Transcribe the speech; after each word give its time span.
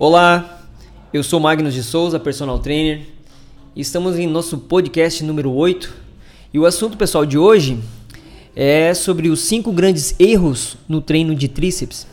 Olá, 0.00 0.62
eu 1.12 1.24
sou 1.24 1.40
Magnus 1.40 1.74
de 1.74 1.82
Souza, 1.82 2.20
personal 2.20 2.60
trainer. 2.60 3.00
Estamos 3.74 4.16
em 4.16 4.28
nosso 4.28 4.56
podcast 4.56 5.24
número 5.24 5.50
8 5.50 5.92
e 6.54 6.58
o 6.60 6.66
assunto 6.66 6.96
pessoal 6.96 7.26
de 7.26 7.36
hoje 7.36 7.80
é 8.54 8.94
sobre 8.94 9.28
os 9.28 9.40
5 9.40 9.72
grandes 9.72 10.14
erros 10.16 10.76
no 10.88 11.00
treino 11.00 11.34
de 11.34 11.48
tríceps. 11.48 12.06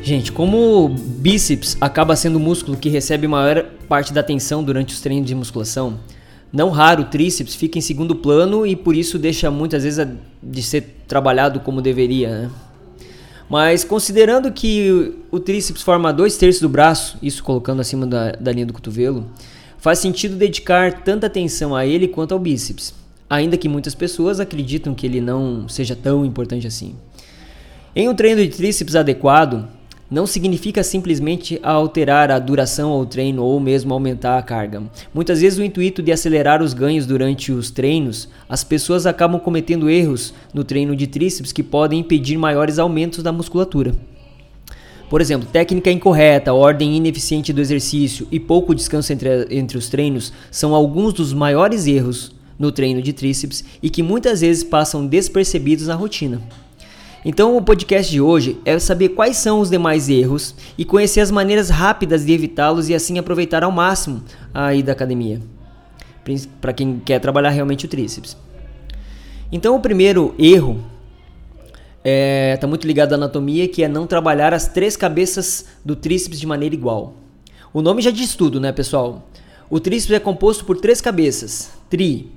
Gente, 0.00 0.30
como 0.30 0.84
o 0.84 0.88
bíceps 0.88 1.76
acaba 1.80 2.14
sendo 2.14 2.36
o 2.36 2.40
músculo 2.40 2.76
que 2.76 2.88
recebe 2.88 3.26
maior 3.26 3.64
parte 3.88 4.12
da 4.12 4.20
atenção 4.20 4.62
durante 4.62 4.94
os 4.94 5.00
treinos 5.00 5.26
de 5.26 5.34
musculação, 5.34 5.98
não 6.54 6.70
raro 6.70 7.02
o 7.02 7.06
tríceps 7.06 7.56
fica 7.56 7.78
em 7.78 7.80
segundo 7.80 8.14
plano 8.14 8.64
e 8.64 8.76
por 8.76 8.94
isso 8.94 9.18
deixa 9.18 9.50
muitas 9.50 9.82
vezes 9.82 10.06
de 10.40 10.62
ser 10.62 11.02
trabalhado 11.08 11.58
como 11.58 11.82
deveria. 11.82 12.30
Né? 12.30 12.50
Mas 13.50 13.82
considerando 13.82 14.52
que 14.52 15.16
o 15.32 15.40
tríceps 15.40 15.82
forma 15.82 16.12
dois 16.12 16.36
terços 16.36 16.62
do 16.62 16.68
braço, 16.68 17.18
isso 17.20 17.42
colocando 17.42 17.80
acima 17.80 18.06
da, 18.06 18.30
da 18.30 18.52
linha 18.52 18.66
do 18.66 18.72
cotovelo, 18.72 19.26
faz 19.78 19.98
sentido 19.98 20.36
dedicar 20.36 21.02
tanta 21.02 21.26
atenção 21.26 21.74
a 21.74 21.84
ele 21.84 22.06
quanto 22.06 22.32
ao 22.32 22.38
bíceps, 22.38 22.94
ainda 23.28 23.56
que 23.56 23.68
muitas 23.68 23.96
pessoas 23.96 24.38
acreditam 24.38 24.94
que 24.94 25.04
ele 25.04 25.20
não 25.20 25.68
seja 25.68 25.96
tão 25.96 26.24
importante 26.24 26.68
assim. 26.68 26.94
Em 27.96 28.08
um 28.08 28.14
treino 28.14 28.40
de 28.40 28.50
tríceps 28.50 28.94
adequado, 28.94 29.68
não 30.14 30.28
significa 30.28 30.84
simplesmente 30.84 31.58
alterar 31.60 32.30
a 32.30 32.38
duração 32.38 32.90
ao 32.92 33.04
treino 33.04 33.42
ou 33.42 33.58
mesmo 33.58 33.92
aumentar 33.92 34.38
a 34.38 34.42
carga. 34.42 34.84
Muitas 35.12 35.40
vezes 35.40 35.58
o 35.58 35.62
intuito 35.64 36.00
de 36.00 36.12
acelerar 36.12 36.62
os 36.62 36.72
ganhos 36.72 37.04
durante 37.04 37.50
os 37.50 37.72
treinos, 37.72 38.28
as 38.48 38.62
pessoas 38.62 39.06
acabam 39.06 39.40
cometendo 39.40 39.90
erros 39.90 40.32
no 40.54 40.62
treino 40.62 40.94
de 40.94 41.08
tríceps 41.08 41.50
que 41.50 41.64
podem 41.64 41.98
impedir 41.98 42.38
maiores 42.38 42.78
aumentos 42.78 43.24
da 43.24 43.32
musculatura. 43.32 43.92
Por 45.10 45.20
exemplo, 45.20 45.48
técnica 45.52 45.90
incorreta, 45.90 46.54
ordem 46.54 46.96
ineficiente 46.96 47.52
do 47.52 47.60
exercício 47.60 48.28
e 48.30 48.38
pouco 48.38 48.72
descanso 48.72 49.12
entre, 49.12 49.48
entre 49.50 49.76
os 49.76 49.88
treinos 49.88 50.32
são 50.48 50.76
alguns 50.76 51.12
dos 51.12 51.32
maiores 51.32 51.88
erros 51.88 52.32
no 52.56 52.70
treino 52.70 53.02
de 53.02 53.12
tríceps 53.12 53.64
e 53.82 53.90
que 53.90 54.00
muitas 54.00 54.42
vezes 54.42 54.62
passam 54.62 55.04
despercebidos 55.04 55.88
na 55.88 55.96
rotina. 55.96 56.40
Então, 57.24 57.56
o 57.56 57.62
podcast 57.62 58.12
de 58.12 58.20
hoje 58.20 58.58
é 58.66 58.78
saber 58.78 59.10
quais 59.10 59.38
são 59.38 59.58
os 59.58 59.70
demais 59.70 60.10
erros 60.10 60.54
e 60.76 60.84
conhecer 60.84 61.20
as 61.20 61.30
maneiras 61.30 61.70
rápidas 61.70 62.26
de 62.26 62.32
evitá-los 62.32 62.90
e 62.90 62.94
assim 62.94 63.18
aproveitar 63.18 63.64
ao 63.64 63.72
máximo 63.72 64.22
a 64.52 64.74
ida 64.74 64.92
à 64.92 64.94
academia, 64.94 65.40
para 66.60 66.74
quem 66.74 67.00
quer 67.02 67.18
trabalhar 67.20 67.48
realmente 67.48 67.86
o 67.86 67.88
tríceps. 67.88 68.36
Então, 69.50 69.74
o 69.74 69.80
primeiro 69.80 70.34
erro 70.38 70.84
está 71.96 72.02
é, 72.04 72.58
tá 72.58 72.66
muito 72.66 72.86
ligado 72.86 73.12
à 73.12 73.16
anatomia, 73.16 73.66
que 73.68 73.82
é 73.82 73.88
não 73.88 74.06
trabalhar 74.06 74.52
as 74.52 74.68
três 74.68 74.94
cabeças 74.94 75.64
do 75.82 75.96
tríceps 75.96 76.38
de 76.38 76.46
maneira 76.46 76.74
igual. 76.74 77.14
O 77.72 77.80
nome 77.80 78.02
já 78.02 78.10
diz 78.10 78.34
tudo, 78.34 78.60
né, 78.60 78.70
pessoal? 78.70 79.26
O 79.70 79.80
tríceps 79.80 80.14
é 80.14 80.20
composto 80.20 80.66
por 80.66 80.76
três 80.76 81.00
cabeças: 81.00 81.70
tri, 81.88 82.30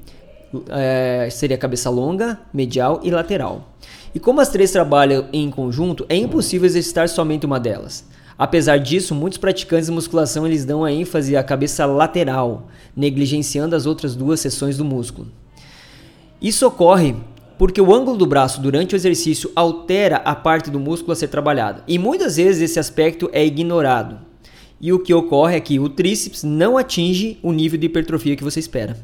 é, 0.69 1.27
seria 1.31 1.57
cabeça 1.57 1.89
longa, 1.89 2.39
medial 2.53 2.99
e 3.03 3.11
lateral. 3.11 3.73
E 4.13 4.19
como 4.19 4.41
as 4.41 4.49
três 4.49 4.71
trabalham 4.71 5.25
em 5.31 5.49
conjunto, 5.51 6.05
é 6.09 6.15
impossível 6.15 6.65
exercitar 6.65 7.07
somente 7.09 7.45
uma 7.45 7.59
delas. 7.59 8.05
Apesar 8.37 8.77
disso, 8.77 9.15
muitos 9.15 9.37
praticantes 9.37 9.87
de 9.87 9.91
musculação 9.91 10.45
eles 10.45 10.63
dão 10.63 10.83
a 10.83 10.91
ênfase 10.91 11.35
à 11.35 11.43
cabeça 11.43 11.85
lateral, 11.85 12.67
negligenciando 12.95 13.75
as 13.75 13.85
outras 13.85 14.15
duas 14.15 14.39
seções 14.39 14.77
do 14.77 14.85
músculo. 14.85 15.27
Isso 16.41 16.65
ocorre 16.67 17.15
porque 17.57 17.81
o 17.81 17.93
ângulo 17.93 18.15
do 18.15 18.27
braço 18.27 18.61
durante 18.61 18.93
o 18.93 18.95
exercício 18.95 19.51
altera 19.55 20.17
a 20.17 20.35
parte 20.35 20.69
do 20.69 20.79
músculo 20.79 21.13
a 21.13 21.15
ser 21.15 21.27
trabalhada, 21.29 21.83
e 21.87 21.97
muitas 21.97 22.37
vezes 22.37 22.61
esse 22.61 22.79
aspecto 22.79 23.27
é 23.33 23.43
ignorado. 23.43 24.19
E 24.79 24.93
o 24.93 24.99
que 24.99 25.11
ocorre 25.11 25.55
é 25.55 25.59
que 25.59 25.79
o 25.79 25.89
tríceps 25.89 26.43
não 26.43 26.77
atinge 26.77 27.39
o 27.41 27.51
nível 27.51 27.79
de 27.79 27.87
hipertrofia 27.87 28.35
que 28.35 28.43
você 28.43 28.59
espera. 28.59 28.95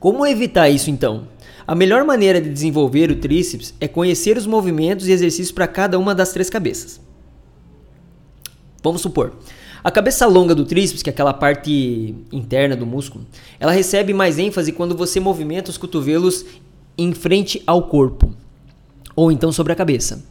Como 0.00 0.26
evitar 0.26 0.70
isso 0.70 0.90
então? 0.90 1.28
A 1.66 1.74
melhor 1.74 2.04
maneira 2.04 2.40
de 2.40 2.48
desenvolver 2.48 3.10
o 3.10 3.16
tríceps 3.16 3.74
é 3.78 3.86
conhecer 3.86 4.38
os 4.38 4.46
movimentos 4.46 5.06
e 5.06 5.12
exercícios 5.12 5.52
para 5.52 5.68
cada 5.68 5.98
uma 5.98 6.14
das 6.14 6.32
três 6.32 6.48
cabeças. 6.48 6.98
Vamos 8.82 9.02
supor, 9.02 9.34
a 9.84 9.90
cabeça 9.90 10.26
longa 10.26 10.54
do 10.54 10.64
tríceps, 10.64 11.02
que 11.02 11.10
é 11.10 11.12
aquela 11.12 11.34
parte 11.34 12.14
interna 12.32 12.74
do 12.74 12.86
músculo, 12.86 13.26
ela 13.58 13.72
recebe 13.72 14.14
mais 14.14 14.38
ênfase 14.38 14.72
quando 14.72 14.96
você 14.96 15.20
movimenta 15.20 15.70
os 15.70 15.76
cotovelos 15.76 16.46
em 16.96 17.12
frente 17.12 17.62
ao 17.66 17.82
corpo, 17.82 18.34
ou 19.14 19.30
então 19.30 19.52
sobre 19.52 19.74
a 19.74 19.76
cabeça. 19.76 20.24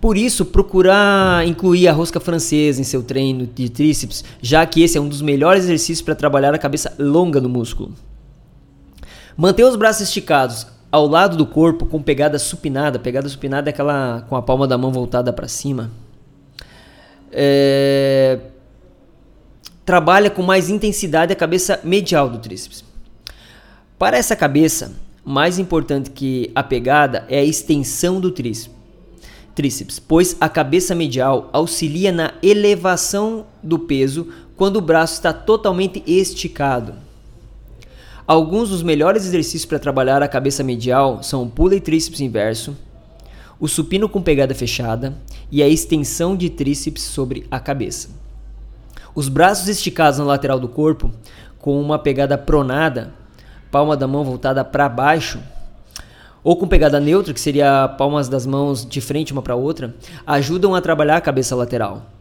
Por 0.00 0.16
isso, 0.16 0.44
procurar 0.44 1.44
incluir 1.48 1.88
a 1.88 1.92
rosca 1.92 2.20
francesa 2.20 2.80
em 2.80 2.84
seu 2.84 3.02
treino 3.02 3.44
de 3.44 3.68
tríceps, 3.68 4.24
já 4.40 4.64
que 4.64 4.82
esse 4.82 4.96
é 4.96 5.00
um 5.00 5.08
dos 5.08 5.20
melhores 5.20 5.64
exercícios 5.64 6.02
para 6.02 6.14
trabalhar 6.14 6.54
a 6.54 6.58
cabeça 6.58 6.94
longa 6.96 7.40
do 7.40 7.48
músculo. 7.48 7.92
Manter 9.36 9.64
os 9.64 9.76
braços 9.76 10.02
esticados 10.08 10.66
ao 10.90 11.06
lado 11.06 11.36
do 11.36 11.44
corpo 11.44 11.84
com 11.84 12.00
pegada 12.00 12.38
supinada. 12.38 12.98
Pegada 12.98 13.28
supinada 13.28 13.68
é 13.68 13.72
aquela 13.72 14.24
com 14.28 14.36
a 14.36 14.42
palma 14.42 14.66
da 14.66 14.78
mão 14.78 14.90
voltada 14.90 15.32
para 15.32 15.46
cima. 15.46 15.90
É... 17.30 18.38
Trabalha 19.84 20.30
com 20.30 20.42
mais 20.42 20.70
intensidade 20.70 21.32
a 21.32 21.36
cabeça 21.36 21.78
medial 21.84 22.30
do 22.30 22.38
tríceps. 22.38 22.82
Para 23.98 24.16
essa 24.16 24.34
cabeça, 24.34 24.92
mais 25.24 25.58
importante 25.58 26.10
que 26.10 26.50
a 26.54 26.62
pegada 26.62 27.24
é 27.28 27.38
a 27.38 27.44
extensão 27.44 28.20
do 28.20 28.30
tríceps, 28.30 28.74
tríceps, 29.54 29.98
pois 29.98 30.36
a 30.40 30.48
cabeça 30.48 30.94
medial 30.94 31.50
auxilia 31.52 32.10
na 32.10 32.34
elevação 32.42 33.46
do 33.62 33.78
peso 33.78 34.28
quando 34.56 34.76
o 34.76 34.80
braço 34.80 35.14
está 35.14 35.32
totalmente 35.32 36.02
esticado. 36.06 37.05
Alguns 38.26 38.70
dos 38.70 38.82
melhores 38.82 39.24
exercícios 39.24 39.64
para 39.64 39.78
trabalhar 39.78 40.20
a 40.20 40.26
cabeça 40.26 40.64
medial 40.64 41.22
são 41.22 41.44
o 41.44 41.48
pulley 41.48 41.78
tríceps 41.78 42.20
inverso, 42.20 42.76
o 43.60 43.68
supino 43.68 44.08
com 44.08 44.20
pegada 44.20 44.52
fechada 44.52 45.16
e 45.48 45.62
a 45.62 45.68
extensão 45.68 46.36
de 46.36 46.50
tríceps 46.50 47.04
sobre 47.04 47.46
a 47.48 47.60
cabeça. 47.60 48.08
Os 49.14 49.28
braços 49.28 49.68
esticados 49.68 50.18
na 50.18 50.24
lateral 50.24 50.58
do 50.58 50.66
corpo, 50.66 51.08
com 51.60 51.80
uma 51.80 52.00
pegada 52.00 52.36
pronada, 52.36 53.14
palma 53.70 53.96
da 53.96 54.08
mão 54.08 54.24
voltada 54.24 54.64
para 54.64 54.88
baixo, 54.88 55.38
ou 56.42 56.56
com 56.56 56.66
pegada 56.66 56.98
neutra, 56.98 57.32
que 57.32 57.40
seria 57.40 57.86
palmas 57.86 58.28
das 58.28 58.44
mãos 58.44 58.84
de 58.84 59.00
frente 59.00 59.32
uma 59.32 59.42
para 59.42 59.54
outra, 59.54 59.94
ajudam 60.26 60.74
a 60.74 60.80
trabalhar 60.80 61.16
a 61.16 61.20
cabeça 61.20 61.54
lateral. 61.54 62.15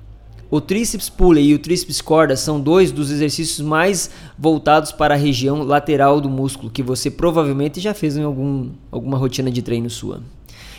O 0.55 0.61
tríceps 0.61 1.09
pulley 1.09 1.47
e 1.47 1.53
o 1.53 1.59
tríceps 1.59 1.99
corda 1.99 2.33
são 2.37 2.61
dois 2.61 2.89
dos 2.89 3.11
exercícios 3.11 3.59
mais 3.59 4.09
voltados 4.39 4.89
para 4.89 5.13
a 5.13 5.17
região 5.17 5.61
lateral 5.63 6.21
do 6.21 6.29
músculo, 6.29 6.71
que 6.71 6.81
você 6.81 7.11
provavelmente 7.11 7.81
já 7.81 7.93
fez 7.93 8.15
em 8.15 8.23
algum, 8.23 8.69
alguma 8.89 9.17
rotina 9.17 9.51
de 9.51 9.61
treino 9.61 9.89
sua. 9.89 10.21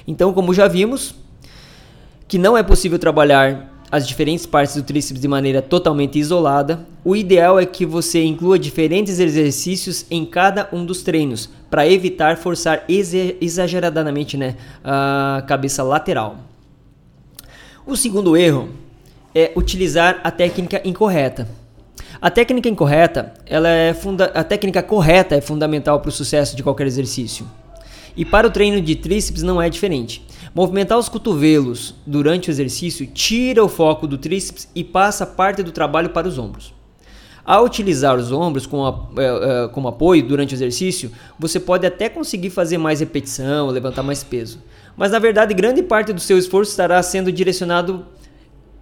Então, 0.08 0.32
como 0.32 0.54
já 0.54 0.66
vimos, 0.66 1.14
que 2.26 2.38
não 2.38 2.56
é 2.56 2.62
possível 2.62 2.98
trabalhar 2.98 3.70
as 3.92 4.08
diferentes 4.08 4.46
partes 4.46 4.76
do 4.76 4.82
tríceps 4.82 5.20
de 5.20 5.28
maneira 5.28 5.60
totalmente 5.60 6.18
isolada, 6.18 6.86
o 7.04 7.14
ideal 7.14 7.60
é 7.60 7.66
que 7.66 7.84
você 7.84 8.24
inclua 8.24 8.58
diferentes 8.58 9.18
exercícios 9.18 10.06
em 10.10 10.24
cada 10.24 10.70
um 10.72 10.86
dos 10.86 11.02
treinos, 11.02 11.50
para 11.68 11.86
evitar 11.86 12.38
forçar 12.38 12.86
exageradamente 12.88 14.38
né, 14.38 14.56
a 14.82 15.44
cabeça 15.46 15.82
lateral. 15.82 16.38
O 17.86 17.94
segundo 17.94 18.34
erro 18.38 18.85
é 19.38 19.52
utilizar 19.54 20.18
a 20.24 20.30
técnica 20.30 20.80
incorreta. 20.82 21.46
A 22.22 22.30
técnica 22.30 22.70
incorreta, 22.70 23.34
ela 23.44 23.68
é 23.68 23.92
funda 23.92 24.32
a 24.34 24.42
técnica 24.42 24.82
correta 24.82 25.34
é 25.34 25.42
fundamental 25.42 26.00
para 26.00 26.08
o 26.08 26.12
sucesso 26.12 26.56
de 26.56 26.62
qualquer 26.62 26.86
exercício. 26.86 27.46
E 28.16 28.24
para 28.24 28.46
o 28.46 28.50
treino 28.50 28.80
de 28.80 28.96
tríceps 28.96 29.42
não 29.42 29.60
é 29.60 29.68
diferente. 29.68 30.24
Movimentar 30.54 30.96
os 30.96 31.10
cotovelos 31.10 31.94
durante 32.06 32.48
o 32.48 32.50
exercício 32.50 33.06
tira 33.06 33.62
o 33.62 33.68
foco 33.68 34.06
do 34.06 34.16
tríceps 34.16 34.70
e 34.74 34.82
passa 34.82 35.26
parte 35.26 35.62
do 35.62 35.70
trabalho 35.70 36.08
para 36.08 36.26
os 36.26 36.38
ombros. 36.38 36.72
Ao 37.44 37.62
utilizar 37.62 38.16
os 38.16 38.32
ombros 38.32 38.64
como, 38.64 39.20
é, 39.20 39.64
é, 39.64 39.68
como 39.68 39.86
apoio 39.86 40.26
durante 40.26 40.54
o 40.54 40.56
exercício, 40.56 41.12
você 41.38 41.60
pode 41.60 41.86
até 41.86 42.08
conseguir 42.08 42.48
fazer 42.48 42.78
mais 42.78 43.00
repetição, 43.00 43.68
levantar 43.68 44.02
mais 44.02 44.24
peso. 44.24 44.60
Mas 44.96 45.12
na 45.12 45.18
verdade, 45.18 45.52
grande 45.52 45.82
parte 45.82 46.10
do 46.14 46.20
seu 46.20 46.38
esforço 46.38 46.70
estará 46.70 47.02
sendo 47.02 47.30
direcionado 47.30 48.06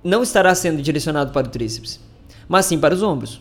não 0.04 0.22
estará 0.22 0.54
sendo 0.54 0.82
direcionado 0.82 1.32
para 1.32 1.46
o 1.46 1.50
tríceps, 1.50 1.98
mas 2.46 2.66
sim 2.66 2.78
para 2.78 2.94
os 2.94 3.02
ombros. 3.02 3.40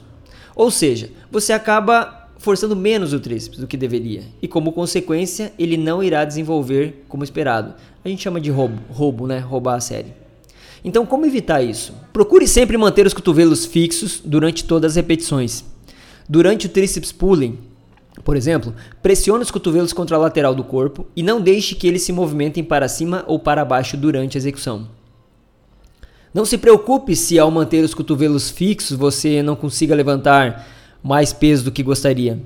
Ou 0.56 0.72
seja, 0.72 1.10
você 1.30 1.52
acaba 1.52 2.30
forçando 2.38 2.76
menos 2.76 3.14
o 3.14 3.20
tríceps 3.20 3.60
do 3.60 3.68
que 3.68 3.78
deveria, 3.78 4.24
e 4.42 4.48
como 4.48 4.72
consequência, 4.72 5.54
ele 5.60 5.78
não 5.78 6.02
irá 6.02 6.26
desenvolver 6.26 7.06
como 7.08 7.24
esperado. 7.24 7.74
A 8.04 8.10
gente 8.10 8.22
chama 8.24 8.42
de 8.42 8.50
roubo, 8.50 8.82
roubo, 8.90 9.28
né? 9.28 9.40
Roubar 9.40 9.76
a 9.76 9.80
série. 9.80 10.14
Então, 10.84 11.06
como 11.06 11.26
evitar 11.26 11.62
isso? 11.62 11.94
Procure 12.12 12.46
sempre 12.48 12.78
manter 12.78 13.08
os 13.08 13.14
cotovelos 13.14 13.66
fixos 13.66 14.22
durante 14.24 14.66
todas 14.66 14.92
as 14.92 14.96
repetições. 14.98 15.64
Durante 16.28 16.66
o 16.66 16.70
tríceps 16.70 17.12
pulling, 17.12 17.58
Por 18.24 18.38
exemplo, 18.38 18.74
pressione 19.02 19.44
os 19.44 19.52
cotovelos 19.52 19.92
contra 19.92 20.16
a 20.16 20.20
lateral 20.20 20.54
do 20.54 20.64
corpo 20.64 21.08
e 21.16 21.24
não 21.24 21.42
deixe 21.42 21.76
que 21.76 21.88
eles 21.88 22.04
se 22.04 22.12
movimentem 22.12 22.64
para 22.64 22.88
cima 22.88 23.24
ou 23.28 23.40
para 23.40 23.66
baixo 23.66 23.98
durante 23.98 24.38
a 24.38 24.40
execução. 24.40 24.88
Não 26.34 26.46
se 26.46 26.58
preocupe 26.58 27.16
se 27.16 27.38
ao 27.38 27.52
manter 27.52 27.84
os 27.84 27.94
cotovelos 27.94 28.50
fixos 28.50 28.98
você 28.98 29.44
não 29.44 29.56
consiga 29.56 29.94
levantar 29.94 30.68
mais 31.04 31.32
peso 31.32 31.66
do 31.66 31.72
que 31.72 31.84
gostaria. 31.84 32.42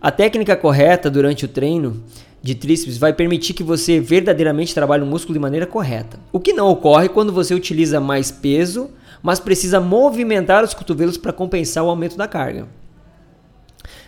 A 0.00 0.10
técnica 0.10 0.56
correta 0.56 1.10
durante 1.10 1.44
o 1.44 1.48
treino 1.48 2.02
de 2.42 2.54
tríceps 2.54 2.96
vai 2.96 3.12
permitir 3.12 3.52
que 3.52 3.62
você 3.62 4.00
verdadeiramente 4.00 4.72
trabalhe 4.72 5.02
o 5.02 5.06
músculo 5.06 5.34
de 5.34 5.40
maneira 5.40 5.66
correta. 5.66 6.18
O 6.32 6.40
que 6.40 6.54
não 6.54 6.70
ocorre 6.70 7.10
quando 7.10 7.34
você 7.34 7.52
utiliza 7.52 8.00
mais 8.00 8.30
peso, 8.30 8.88
mas 9.22 9.40
precisa 9.40 9.78
movimentar 9.78 10.64
os 10.64 10.72
cotovelos 10.72 11.18
para 11.18 11.34
compensar 11.34 11.84
o 11.84 11.90
aumento 11.90 12.16
da 12.16 12.26
carga. 12.26 12.66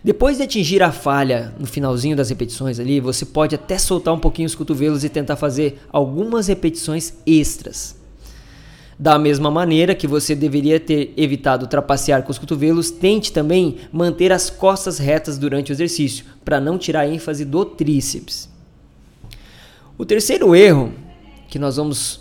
Depois 0.03 0.39
de 0.39 0.45
atingir 0.45 0.83
a 0.83 0.93
falha 0.93 1.53
no 1.59 1.67
finalzinho 1.67 2.17
das 2.17 2.31
repetições 2.31 2.81
ali, 2.81 3.01
você 3.01 3.27
pode 3.27 3.55
até 3.55 3.77
soltar 3.77 4.15
um 4.15 4.21
pouquinho 4.21 4.47
os 4.47 4.55
cotovelos 4.55 5.05
e 5.05 5.11
tentar 5.11 5.37
fazer 5.37 5.79
algumas 5.93 6.47
repetições 6.47 7.15
extras. 7.27 7.98
Da 8.99 9.17
mesma 9.17 9.49
maneira 9.49 9.95
que 9.95 10.09
você 10.09 10.35
deveria 10.35 10.81
ter 10.81 11.15
evitado 11.17 11.69
trapacear 11.69 12.25
com 12.25 12.33
os 12.33 12.39
cotovelos, 12.39 12.91
tente 12.91 13.33
também 13.33 13.77
manter 13.93 14.33
as 14.33 14.51
costas 14.51 14.99
retas 14.99 15.39
durante 15.39 15.71
o 15.71 15.73
exercício, 15.73 16.25
para 16.45 16.61
não 16.61 16.77
tirar 16.77 17.07
ênfase 17.07 17.45
do 17.45 17.65
tríceps. 17.65 18.51
O 19.97 20.05
terceiro 20.05 20.55
erro 20.55 20.93
que 21.49 21.61
nós 21.61 21.77
vamos 21.77 22.21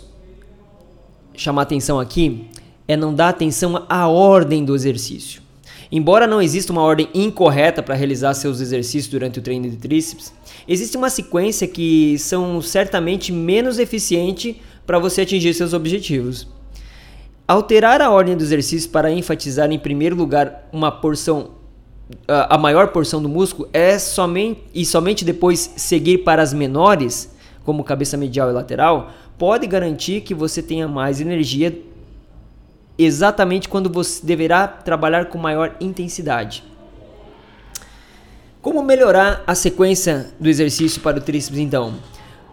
chamar 1.34 1.62
atenção 1.62 1.98
aqui 1.98 2.46
é 2.86 2.96
não 2.96 3.12
dar 3.12 3.30
atenção 3.30 3.84
à 3.88 4.06
ordem 4.06 4.64
do 4.64 4.74
exercício. 4.74 5.42
Embora 5.90 6.26
não 6.26 6.40
exista 6.40 6.70
uma 6.70 6.82
ordem 6.82 7.08
incorreta 7.12 7.82
para 7.82 7.94
realizar 7.94 8.34
seus 8.34 8.60
exercícios 8.60 9.08
durante 9.08 9.40
o 9.40 9.42
treino 9.42 9.68
de 9.68 9.76
tríceps, 9.76 10.32
existe 10.66 10.96
uma 10.96 11.10
sequência 11.10 11.66
que 11.66 12.16
são 12.18 12.62
certamente 12.62 13.32
menos 13.32 13.78
eficiente 13.80 14.60
para 14.86 14.98
você 14.98 15.22
atingir 15.22 15.54
seus 15.54 15.72
objetivos. 15.72 16.57
Alterar 17.48 18.02
a 18.02 18.10
ordem 18.10 18.36
do 18.36 18.42
exercício 18.42 18.90
para 18.90 19.10
enfatizar 19.10 19.72
em 19.72 19.78
primeiro 19.78 20.14
lugar 20.14 20.68
uma 20.70 20.92
porção 20.92 21.56
a 22.26 22.56
maior 22.56 22.88
porção 22.88 23.22
do 23.22 23.28
músculo 23.28 23.68
é 23.72 23.98
somente 23.98 24.62
e 24.74 24.84
somente 24.84 25.24
depois 25.24 25.72
seguir 25.76 26.18
para 26.18 26.42
as 26.42 26.54
menores, 26.54 27.34
como 27.64 27.84
cabeça 27.84 28.16
medial 28.16 28.48
e 28.48 28.52
lateral, 28.52 29.10
pode 29.36 29.66
garantir 29.66 30.22
que 30.22 30.34
você 30.34 30.62
tenha 30.62 30.88
mais 30.88 31.20
energia 31.20 31.82
exatamente 32.98 33.68
quando 33.68 33.90
você 33.90 34.24
deverá 34.24 34.66
trabalhar 34.66 35.26
com 35.26 35.38
maior 35.38 35.76
intensidade. 35.80 36.64
Como 38.60 38.82
melhorar 38.82 39.42
a 39.46 39.54
sequência 39.54 40.28
do 40.40 40.48
exercício 40.48 41.00
para 41.00 41.18
o 41.18 41.20
tríceps 41.20 41.58
então? 41.58 41.94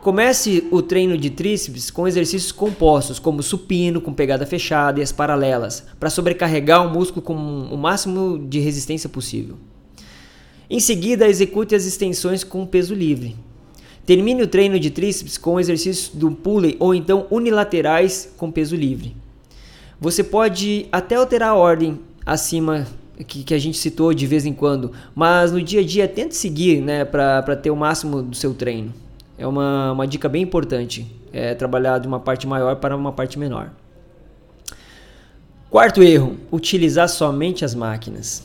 Comece 0.06 0.68
o 0.70 0.84
treino 0.84 1.18
de 1.18 1.32
tríceps 1.32 1.90
com 1.90 2.08
exercícios 2.08 2.52
compostos, 2.52 3.18
como 3.18 3.42
supino 3.42 4.00
com 4.00 4.14
pegada 4.14 4.46
fechada 4.46 5.00
e 5.00 5.04
as 5.04 5.12
paralelas, 5.12 5.84
para 6.00 6.12
sobrecarregar 6.12 6.86
o 6.86 6.94
músculo 6.94 7.24
com 7.24 7.34
o 7.34 7.76
máximo 7.76 8.38
de 8.38 8.60
resistência 8.60 9.10
possível. 9.10 9.58
Em 10.70 10.80
seguida, 10.80 11.28
execute 11.28 11.74
as 11.74 11.88
extensões 11.88 12.44
com 12.44 12.68
peso 12.68 12.94
livre. 12.94 13.36
Termine 14.06 14.44
o 14.44 14.48
treino 14.48 14.80
de 14.80 14.92
tríceps 14.92 15.40
com 15.40 15.60
exercícios 15.60 16.12
do 16.14 16.30
pulley 16.30 16.78
ou 16.80 16.94
então 16.94 17.26
unilaterais 17.32 18.32
com 18.38 18.52
peso 18.52 18.76
livre. 18.76 19.16
Você 20.00 20.24
pode 20.24 20.86
até 20.92 21.16
alterar 21.16 21.50
a 21.50 21.56
ordem 21.56 22.00
acima 22.24 22.86
que, 23.26 23.44
que, 23.44 23.56
a 23.56 23.60
gente 23.60 23.80
citou 23.80 24.14
de 24.14 24.28
vez 24.28 24.46
em 24.46 24.54
quando, 24.54 24.92
mas 25.16 25.52
no 25.52 25.64
dia 25.64 25.80
a 25.80 25.84
dia 25.84 26.08
tente 26.08 26.36
seguir 26.36 26.80
né, 26.80 27.04
para 27.04 27.56
ter 27.56 27.72
o 27.72 27.76
máximo 27.76 28.22
do 28.22 28.36
seu 28.36 28.54
treino. 28.54 29.04
É 29.38 29.46
uma, 29.46 29.92
uma 29.92 30.08
dica 30.08 30.30
bem 30.30 30.44
importante. 30.44 31.06
É 31.32 31.54
trabalhar 31.54 32.00
de 32.00 32.08
uma 32.08 32.20
parte 32.20 32.48
maior 32.48 32.78
para 32.78 32.96
uma 32.96 33.12
parte 33.12 33.38
menor. 33.38 33.72
Quarto 35.70 36.02
erro: 36.02 36.38
utilizar 36.52 37.10
somente 37.10 37.66
as 37.66 37.76
máquinas. 37.76 38.44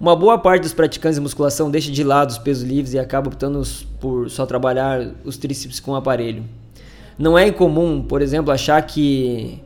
Uma 0.00 0.14
boa 0.14 0.38
parte 0.38 0.62
dos 0.62 0.72
praticantes 0.72 1.16
de 1.16 1.20
musculação 1.20 1.70
deixa 1.70 1.90
de 1.90 2.04
lado 2.04 2.30
os 2.30 2.38
pesos 2.38 2.62
livres 2.62 2.94
e 2.94 2.98
acaba 3.00 3.26
optando 3.26 3.60
por 3.98 4.30
só 4.30 4.46
trabalhar 4.46 5.10
os 5.24 5.36
tríceps 5.36 5.80
com 5.80 5.90
o 5.90 5.96
aparelho. 5.96 6.44
Não 7.18 7.36
é 7.36 7.48
incomum, 7.48 8.00
por 8.00 8.22
exemplo, 8.22 8.52
achar 8.52 8.80
que 8.82 9.60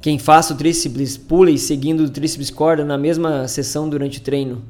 quem 0.00 0.18
faça 0.18 0.54
o 0.54 0.56
tríceps 0.56 1.16
pulley 1.16 1.56
seguindo 1.56 2.00
o 2.02 2.10
tríceps 2.10 2.50
corda 2.50 2.84
na 2.84 2.98
mesma 2.98 3.46
sessão 3.46 3.88
durante 3.88 4.18
o 4.18 4.22
treino 4.22 4.60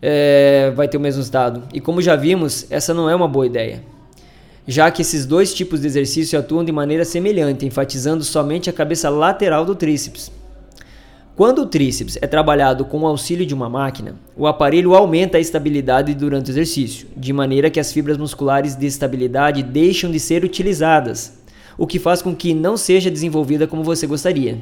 é, 0.00 0.72
vai 0.74 0.88
ter 0.88 0.96
o 0.96 1.00
mesmo 1.00 1.18
resultado. 1.18 1.62
E 1.72 1.80
como 1.80 2.02
já 2.02 2.16
vimos, 2.16 2.66
essa 2.70 2.94
não 2.94 3.08
é 3.08 3.14
uma 3.14 3.28
boa 3.28 3.46
ideia, 3.46 3.82
já 4.66 4.90
que 4.90 5.02
esses 5.02 5.26
dois 5.26 5.54
tipos 5.54 5.80
de 5.80 5.86
exercício 5.86 6.38
atuam 6.38 6.64
de 6.64 6.72
maneira 6.72 7.04
semelhante, 7.04 7.66
enfatizando 7.66 8.22
somente 8.24 8.68
a 8.68 8.72
cabeça 8.72 9.08
lateral 9.08 9.64
do 9.64 9.74
tríceps. 9.74 10.30
Quando 11.38 11.62
o 11.62 11.66
tríceps 11.66 12.18
é 12.20 12.26
trabalhado 12.26 12.84
com 12.84 12.98
o 12.98 13.06
auxílio 13.06 13.46
de 13.46 13.54
uma 13.54 13.68
máquina, 13.68 14.16
o 14.36 14.44
aparelho 14.44 14.94
aumenta 14.96 15.38
a 15.38 15.40
estabilidade 15.40 16.12
durante 16.12 16.48
o 16.48 16.50
exercício, 16.50 17.06
de 17.16 17.32
maneira 17.32 17.70
que 17.70 17.78
as 17.78 17.92
fibras 17.92 18.18
musculares 18.18 18.74
de 18.74 18.86
estabilidade 18.86 19.62
deixam 19.62 20.10
de 20.10 20.18
ser 20.18 20.42
utilizadas, 20.42 21.38
o 21.78 21.86
que 21.86 22.00
faz 22.00 22.20
com 22.20 22.34
que 22.34 22.52
não 22.52 22.76
seja 22.76 23.08
desenvolvida 23.08 23.68
como 23.68 23.84
você 23.84 24.04
gostaria. 24.04 24.58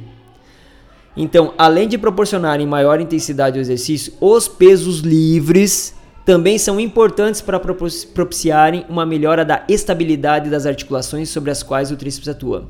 Então, 1.16 1.54
além 1.56 1.88
de 1.88 1.96
proporcionarem 1.96 2.66
maior 2.66 3.00
intensidade 3.00 3.56
ao 3.56 3.62
exercício, 3.62 4.12
os 4.20 4.46
pesos 4.46 5.00
livres 5.00 5.94
também 6.26 6.58
são 6.58 6.78
importantes 6.78 7.40
para 7.40 7.58
propiciarem 7.58 8.84
uma 8.88 9.06
melhora 9.06 9.44
da 9.44 9.64
estabilidade 9.68 10.50
das 10.50 10.66
articulações 10.66 11.30
sobre 11.30 11.50
as 11.52 11.62
quais 11.62 11.92
o 11.92 11.96
tríceps 11.96 12.28
atua. 12.28 12.68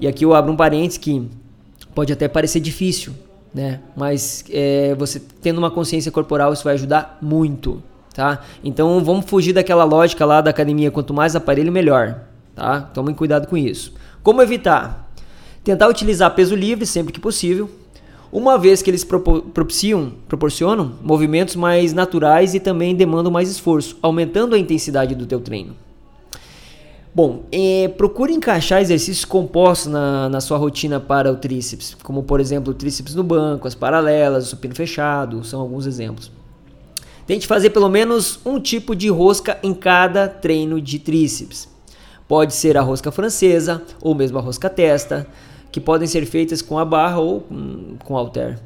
E 0.00 0.06
aqui 0.06 0.24
eu 0.24 0.32
abro 0.32 0.52
um 0.52 0.56
parênteses 0.56 0.98
que 0.98 1.28
pode 1.94 2.12
até 2.12 2.28
parecer 2.28 2.60
difícil, 2.60 3.12
né? 3.52 3.80
Mas 3.96 4.44
é, 4.50 4.94
você 4.94 5.20
tendo 5.42 5.58
uma 5.58 5.70
consciência 5.70 6.10
corporal 6.10 6.52
isso 6.52 6.64
vai 6.64 6.74
ajudar 6.74 7.18
muito, 7.20 7.82
tá? 8.14 8.42
Então 8.62 9.02
vamos 9.04 9.26
fugir 9.26 9.52
daquela 9.52 9.84
lógica 9.84 10.24
lá 10.24 10.40
da 10.40 10.50
academia, 10.50 10.90
quanto 10.90 11.12
mais 11.12 11.34
aparelho 11.34 11.72
melhor, 11.72 12.20
tá? 12.54 12.80
Tomem 12.80 13.14
cuidado 13.14 13.48
com 13.48 13.56
isso. 13.56 13.92
Como 14.22 14.40
evitar? 14.40 15.03
Tentar 15.64 15.88
utilizar 15.88 16.34
peso 16.34 16.54
livre 16.54 16.84
sempre 16.84 17.12
que 17.12 17.18
possível, 17.18 17.70
uma 18.30 18.58
vez 18.58 18.82
que 18.82 18.90
eles 18.90 19.02
propiciam, 19.02 20.12
proporcionam 20.28 20.92
movimentos 21.02 21.56
mais 21.56 21.94
naturais 21.94 22.54
e 22.54 22.60
também 22.60 22.94
demandam 22.94 23.32
mais 23.32 23.48
esforço, 23.48 23.96
aumentando 24.02 24.54
a 24.54 24.58
intensidade 24.58 25.14
do 25.14 25.24
teu 25.24 25.40
treino. 25.40 25.74
Bom, 27.14 27.44
é, 27.52 27.86
procure 27.96 28.32
encaixar 28.32 28.82
exercícios 28.82 29.24
compostos 29.24 29.90
na, 29.90 30.28
na 30.28 30.40
sua 30.40 30.58
rotina 30.58 30.98
para 30.98 31.32
o 31.32 31.36
tríceps, 31.36 31.96
como 32.02 32.24
por 32.24 32.40
exemplo 32.40 32.72
o 32.72 32.74
tríceps 32.74 33.14
no 33.14 33.22
banco, 33.22 33.68
as 33.68 33.74
paralelas, 33.74 34.46
o 34.46 34.50
supino 34.50 34.74
fechado, 34.74 35.44
são 35.44 35.60
alguns 35.60 35.86
exemplos. 35.86 36.30
Tente 37.24 37.46
fazer 37.46 37.70
pelo 37.70 37.88
menos 37.88 38.40
um 38.44 38.60
tipo 38.60 38.96
de 38.96 39.08
rosca 39.08 39.58
em 39.62 39.72
cada 39.72 40.28
treino 40.28 40.80
de 40.80 40.98
tríceps. 40.98 41.68
Pode 42.26 42.52
ser 42.52 42.76
a 42.76 42.82
rosca 42.82 43.12
francesa 43.12 43.80
ou 44.02 44.12
mesmo 44.12 44.38
a 44.38 44.40
rosca 44.40 44.68
testa, 44.68 45.24
que 45.74 45.80
podem 45.80 46.06
ser 46.06 46.24
feitas 46.24 46.62
com 46.62 46.78
a 46.78 46.84
barra 46.84 47.18
ou 47.18 47.44
com 48.04 48.14
halter. 48.14 48.60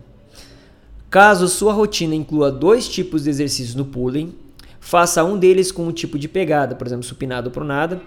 Caso 1.08 1.48
sua 1.48 1.72
rotina 1.72 2.14
inclua 2.14 2.52
dois 2.52 2.86
tipos 2.86 3.24
de 3.24 3.30
exercícios 3.30 3.74
no 3.74 3.86
pulling, 3.86 4.34
faça 4.78 5.24
um 5.24 5.38
deles 5.38 5.72
com 5.72 5.86
um 5.86 5.90
tipo 5.90 6.18
de 6.18 6.28
pegada, 6.28 6.74
por 6.74 6.86
exemplo, 6.86 7.04
supinado 7.04 7.48
ou 7.48 7.50
pronada, 7.50 8.02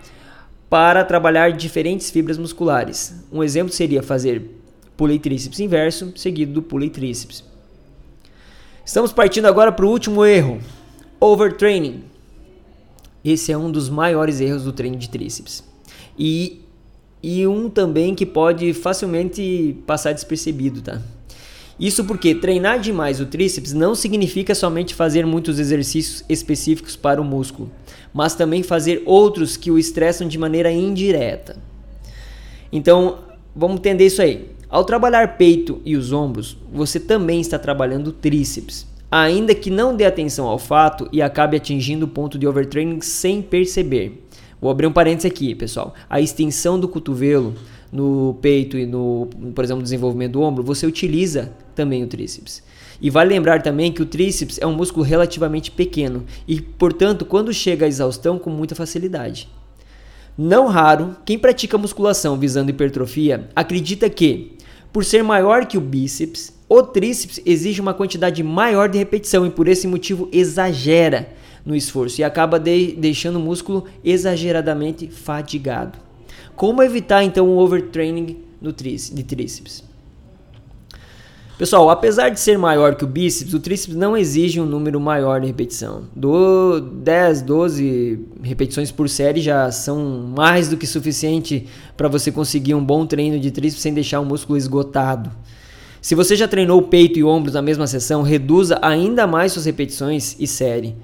para 0.70 1.03
trabalhar 1.03 1.51
diferentes 1.53 2.12
fibras 2.12 2.38
musculares. 2.38 3.25
Um 3.31 3.41
exemplo 3.41 3.74
seria 3.74 4.03
fazer 4.03 4.62
pulley 4.96 5.17
tríceps 5.17 5.60
inverso, 5.60 6.13
seguido 6.15 6.53
do 6.53 6.62
pulley 6.62 6.91
tríceps. 6.91 7.43
Estamos 8.86 9.12
partindo 9.12 9.48
agora 9.48 9.72
para 9.72 9.88
o 9.88 9.89
último 9.89 10.24
erro, 10.24 10.60
overtraining. 11.20 12.03
Esse 13.25 13.51
é 13.51 13.58
um 13.58 13.72
dos 13.72 13.89
maiores 13.89 14.39
erros 14.39 14.63
do 14.63 14.72
treino 14.72 14.98
de 14.98 15.10
tríceps. 15.10 15.63
E 16.15 16.61
e 17.24 17.46
um 17.46 17.70
também 17.70 18.16
que 18.16 18.25
pode 18.25 18.74
facilmente 18.74 19.78
passar 19.86 20.13
despercebido, 20.13 20.82
tá? 20.82 21.01
Isso 21.80 22.06
porque 22.06 22.36
treinar 22.36 22.80
demais 22.80 23.20
o 23.20 23.25
tríceps 23.25 23.74
não 23.74 23.96
significa 23.96 24.54
somente 24.54 24.94
fazer 24.94 25.25
muitos 25.25 25.58
exercícios 25.58 26.24
específicos 26.30 26.96
para 26.96 27.20
o 27.20 27.25
músculo, 27.25 27.72
mas 28.13 28.36
também 28.36 28.62
fazer 28.62 29.01
outros 29.06 29.58
que 29.58 29.72
o 29.72 29.80
estressam 29.80 30.28
de 30.28 30.38
maneira 30.38 30.72
indireta. 30.72 31.58
Então, 32.72 33.20
vamos 33.56 33.78
entender 33.78 34.06
isso 34.06 34.22
aí. 34.22 34.50
Ao 34.70 34.86
trabalhar 34.86 35.38
peito 35.38 35.82
e 35.84 35.98
os 35.98 36.13
ombros, 36.13 36.56
você 36.72 37.00
também 37.00 37.42
está 37.42 37.58
trabalhando 37.58 38.12
tríceps, 38.12 38.88
ainda 39.10 39.54
que 39.54 39.70
não 39.70 39.96
dê 39.96 40.06
atenção 40.06 40.48
ao 40.48 40.58
fato 40.60 41.10
e 41.12 41.22
acabe 41.22 41.58
atingindo 41.58 42.06
o 42.06 42.10
ponto 42.10 42.38
de 42.38 42.48
overtraining 42.48 43.01
sem 43.01 43.42
perceber. 43.42 44.24
Vou 44.62 44.70
abrir 44.70 44.86
um 44.86 44.94
parênteses 44.94 45.25
aqui, 45.25 45.56
pessoal. 45.56 45.96
A 46.08 46.22
extensão 46.22 46.80
do 46.80 46.88
cotovelo 46.88 47.56
no 47.91 48.38
peito 48.41 48.77
e 48.77 48.86
no, 48.86 49.27
por 49.56 49.63
exemplo, 49.63 49.82
desenvolvimento 49.82 50.34
do 50.34 50.41
ombro, 50.41 50.63
você 50.63 50.86
utiliza 50.86 51.51
também 51.75 52.03
o 52.03 52.08
tríceps. 52.08 52.63
E 53.01 53.10
vale 53.10 53.34
lembrar 53.34 53.63
também 53.63 53.91
que 53.91 54.03
o 54.03 54.06
tríceps 54.06 54.60
é 54.62 54.68
um 54.68 54.75
músculo 54.75 55.03
relativamente 55.03 55.72
pequeno 55.72 56.24
e, 56.48 56.62
portanto, 56.62 57.25
quando 57.25 57.51
chega 57.51 57.86
à 57.86 57.89
exaustão 57.89 58.38
com 58.38 58.51
muita 58.51 58.75
facilidade. 58.75 59.50
Não 60.38 60.68
raro, 60.68 61.15
quem 61.25 61.39
pratica 61.39 61.77
musculação 61.77 62.38
visando 62.38 62.70
hipertrofia 62.70 63.50
acredita 63.56 64.10
que, 64.10 64.58
por 64.94 65.03
ser 65.03 65.24
maior 65.24 65.65
que 65.65 65.77
o 65.77 65.82
bíceps, 65.82 66.53
o 66.70 66.84
tríceps 66.84 67.41
exige 67.46 67.82
uma 67.82 67.94
quantidade 67.94 68.41
maior 68.44 68.88
de 68.88 69.00
repetição 69.00 69.46
e 69.46 69.50
por 69.50 69.68
esse 69.68 69.88
motivo 69.88 70.30
exagera 70.32 71.34
no 71.65 71.75
esforço 71.75 72.22
e 72.22 72.24
acaba 72.24 72.60
de, 72.60 72.94
deixando 72.94 73.38
o 73.38 73.41
músculo 73.41 73.86
exageradamente 74.03 75.08
fadigado. 75.08 75.98
Como 76.56 76.84
evitar 76.84 77.24
então 77.24 77.48
o 77.48 77.58
overtraining 77.58 78.38
no 78.62 78.74
tríceps, 78.74 79.15
de 79.15 79.24
tríceps? 79.24 79.91
Pessoal, 81.62 81.91
apesar 81.91 82.30
de 82.30 82.39
ser 82.39 82.58
maior 82.58 82.96
que 82.96 83.03
o 83.03 83.08
bíceps, 83.08 83.53
o 83.53 83.60
tríceps 83.60 83.96
não 83.96 84.18
exige 84.18 84.60
um 84.60 84.65
número 84.65 85.00
maior 85.00 85.39
de 85.39 85.46
repetição. 85.46 86.06
Do 86.15 86.80
10, 86.80 87.44
12 87.44 88.20
repetições 88.41 88.91
por 88.91 89.08
série 89.08 89.41
já 89.41 89.72
são 89.72 90.34
mais 90.36 90.70
do 90.70 90.75
que 90.75 90.88
suficiente 90.88 91.68
para 91.96 92.08
você 92.08 92.32
conseguir 92.32 92.74
um 92.74 92.84
bom 92.84 93.06
treino 93.06 93.39
de 93.39 93.51
tríceps 93.51 93.84
sem 93.84 93.94
deixar 93.94 94.20
o 94.22 94.25
músculo 94.25 94.58
esgotado. 94.58 95.30
Se 96.01 96.15
você 96.15 96.36
já 96.36 96.48
treinou 96.48 96.82
peito 96.82 97.20
e 97.20 97.24
ombros 97.24 97.53
na 97.53 97.62
mesma 97.62 97.86
sessão, 97.86 98.24
reduza 98.24 98.80
ainda 98.82 99.27
mais 99.27 99.51
suas 99.51 99.65
repetições 99.65 100.36
e 100.39 100.48
série, 100.48 100.96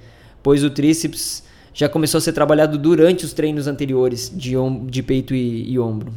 pois 0.48 0.64
o 0.64 0.70
tríceps 0.70 1.44
já 1.74 1.90
começou 1.90 2.20
a 2.20 2.22
ser 2.22 2.32
trabalhado 2.32 2.78
durante 2.78 3.26
os 3.26 3.34
treinos 3.34 3.68
anteriores 3.68 4.32
de, 4.34 4.54
de 4.86 5.04
peito 5.04 5.36
e, 5.36 5.70
e 5.70 5.78
ombro. 5.78 6.14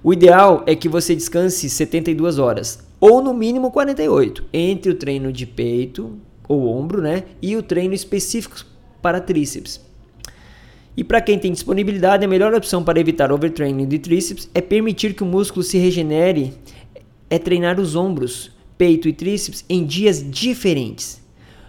O 0.00 0.12
ideal 0.12 0.62
é 0.64 0.76
que 0.76 0.88
você 0.88 1.12
descanse 1.12 1.68
72 1.68 2.38
horas, 2.38 2.78
ou 3.00 3.20
no 3.20 3.34
mínimo 3.34 3.72
48, 3.72 4.44
entre 4.52 4.92
o 4.92 4.94
treino 4.94 5.32
de 5.32 5.44
peito 5.44 6.16
ou 6.46 6.68
ombro, 6.68 7.02
né, 7.02 7.24
e 7.42 7.56
o 7.56 7.62
treino 7.64 7.94
específico 7.94 8.64
para 9.02 9.20
tríceps. 9.20 9.84
E 10.96 11.02
para 11.02 11.20
quem 11.20 11.36
tem 11.36 11.50
disponibilidade, 11.50 12.24
a 12.24 12.28
melhor 12.28 12.54
opção 12.54 12.84
para 12.84 13.00
evitar 13.00 13.32
overtraining 13.32 13.88
de 13.88 13.98
tríceps 13.98 14.48
é 14.54 14.60
permitir 14.60 15.14
que 15.14 15.24
o 15.24 15.26
músculo 15.26 15.64
se 15.64 15.78
regenere, 15.78 16.54
é 17.28 17.40
treinar 17.40 17.80
os 17.80 17.96
ombros, 17.96 18.52
peito 18.78 19.08
e 19.08 19.12
tríceps 19.12 19.64
em 19.68 19.84
dias 19.84 20.24
diferentes, 20.30 21.20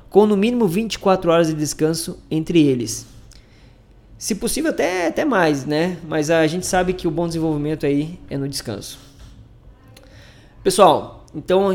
com 0.10 0.26
no 0.26 0.36
mínimo 0.36 0.68
24 0.68 1.32
horas 1.32 1.48
de 1.48 1.54
descanso 1.54 2.20
entre 2.30 2.66
eles. 2.66 3.06
Se 4.18 4.36
possível, 4.36 4.72
até, 4.72 5.08
até 5.08 5.24
mais, 5.24 5.66
né? 5.66 5.98
Mas 6.08 6.30
a 6.30 6.46
gente 6.48 6.66
sabe 6.66 6.94
que 6.94 7.08
o 7.08 7.12
bom 7.12 7.28
desenvolvimento 7.28 7.86
aí 7.86 8.20
é 8.30 8.38
no 8.38 8.50
descanso. 8.50 9.00
Pessoal, 10.64 11.26
então 11.34 11.74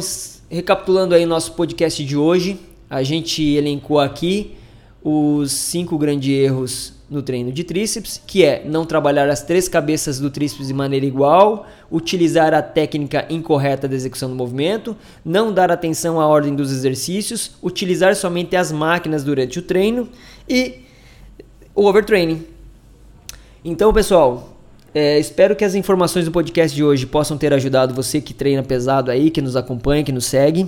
recapitulando 0.50 1.14
aí 1.14 1.24
nosso 1.24 1.52
podcast 1.52 2.04
de 2.04 2.16
hoje, 2.16 2.60
a 2.90 3.02
gente 3.02 3.42
elencou 3.42 3.98
aqui 3.98 4.56
os 5.04 5.52
cinco 5.52 5.98
grandes 5.98 6.34
erros 6.34 6.94
no 7.10 7.22
treino 7.22 7.52
de 7.52 7.62
tríceps, 7.62 8.20
que 8.26 8.42
é 8.42 8.64
não 8.64 8.86
trabalhar 8.86 9.28
as 9.28 9.42
três 9.42 9.68
cabeças 9.68 10.18
do 10.18 10.30
tríceps 10.30 10.68
de 10.68 10.72
maneira 10.72 11.04
igual, 11.04 11.66
utilizar 11.92 12.54
a 12.54 12.62
técnica 12.62 13.26
incorreta 13.28 13.86
da 13.86 13.94
execução 13.94 14.30
do 14.30 14.34
movimento, 14.34 14.96
não 15.22 15.52
dar 15.52 15.70
atenção 15.70 16.18
à 16.18 16.26
ordem 16.26 16.54
dos 16.54 16.72
exercícios, 16.72 17.52
utilizar 17.62 18.16
somente 18.16 18.56
as 18.56 18.72
máquinas 18.72 19.22
durante 19.22 19.58
o 19.58 19.62
treino 19.62 20.08
e 20.48 20.80
o 21.74 21.84
overtraining. 21.84 22.42
Então, 23.62 23.92
pessoal, 23.92 24.56
é, 24.94 25.18
espero 25.18 25.54
que 25.54 25.64
as 25.64 25.74
informações 25.74 26.24
do 26.24 26.32
podcast 26.32 26.74
de 26.74 26.82
hoje 26.82 27.04
possam 27.04 27.36
ter 27.36 27.52
ajudado 27.52 27.92
você 27.92 28.22
que 28.22 28.32
treina 28.32 28.62
pesado 28.62 29.10
aí, 29.10 29.30
que 29.30 29.42
nos 29.42 29.54
acompanha, 29.54 30.02
que 30.02 30.12
nos 30.12 30.24
segue. 30.24 30.66